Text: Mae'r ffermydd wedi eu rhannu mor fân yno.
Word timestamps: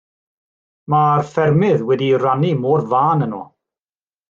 Mae'r 0.93 1.21
ffermydd 1.33 1.85
wedi 1.91 2.09
eu 2.15 2.21
rhannu 2.25 2.51
mor 2.65 2.85
fân 2.95 3.23
yno. 3.29 3.45